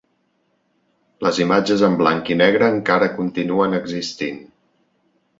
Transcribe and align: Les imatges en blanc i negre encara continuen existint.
Les 1.25 1.39
imatges 1.43 1.83
en 1.87 1.97
blanc 1.99 2.31
i 2.35 2.37
negre 2.39 2.69
encara 2.77 3.09
continuen 3.19 3.77
existint. 3.81 4.41